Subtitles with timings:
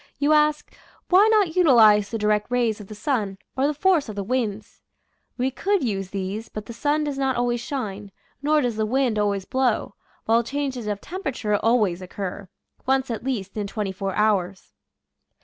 [0.17, 0.73] You ask,
[1.09, 4.81] Why not utilize the direct rays of the sun, or the force of the winds?
[5.37, 8.11] We could use these, but the sun does not always shine,
[8.41, 9.93] nor does the wind always blow,
[10.25, 12.49] while changes of temperature always occur,
[12.87, 14.73] once at least in twenty four hours.